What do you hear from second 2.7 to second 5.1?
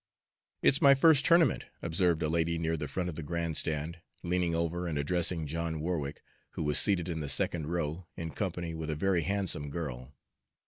the front of the grand stand, leaning over and